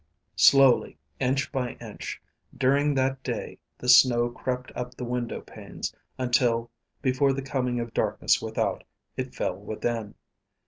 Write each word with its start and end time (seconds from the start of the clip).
Slowly, 0.37 0.97
inch 1.19 1.51
by 1.51 1.73
inch, 1.73 2.19
during 2.57 2.95
that 2.95 3.21
day 3.21 3.59
the 3.77 3.87
snow 3.87 4.31
crept 4.31 4.71
up 4.75 4.95
the 4.95 5.05
window 5.05 5.41
panes 5.41 5.95
until, 6.17 6.71
before 7.03 7.33
the 7.33 7.43
coming 7.43 7.79
of 7.79 7.93
darkness 7.93 8.41
without, 8.41 8.83
it 9.15 9.35
fell 9.35 9.57
within. 9.57 10.15